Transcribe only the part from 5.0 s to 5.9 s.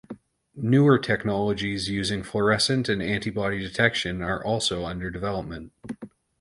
development.